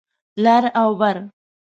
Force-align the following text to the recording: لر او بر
لر 0.43 0.63
او 0.81 0.89
بر 0.99 1.17